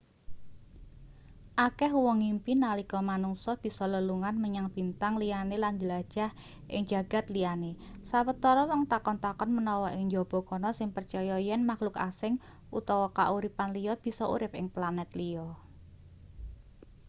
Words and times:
akeh 1.67 1.91
wong 2.03 2.17
ngimpi 2.21 2.53
nalika 2.63 2.99
manungsa 3.09 3.51
bisa 3.63 3.85
lelungan 3.93 4.35
menyang 4.43 4.67
bintang 4.75 5.13
liyane 5.21 5.55
lan 5.63 5.73
njelajah 5.75 6.31
ing 6.75 6.83
jagad 6.91 7.25
liyane 7.35 7.71
sawetara 8.09 8.63
wong 8.71 8.81
takon-takon 8.91 9.49
menawa 9.57 9.87
ing 9.95 10.01
njaba 10.07 10.39
kana 10.49 10.69
sing 10.77 10.89
percaya 10.95 11.35
yen 11.47 11.61
makluk 11.71 11.95
asing 12.09 12.33
utawa 12.79 13.07
kauripan 13.17 13.69
liya 13.75 13.93
bisa 14.05 14.23
urip 14.35 14.53
ing 14.59 14.67
planet 14.75 15.09
liya 15.19 15.47